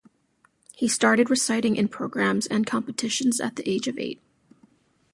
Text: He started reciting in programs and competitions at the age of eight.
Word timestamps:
He 0.75 0.87
started 0.87 1.29
reciting 1.29 1.75
in 1.75 1.87
programs 1.87 2.47
and 2.47 2.65
competitions 2.65 3.39
at 3.39 3.55
the 3.55 3.69
age 3.69 3.87
of 3.87 3.99
eight. 3.99 4.19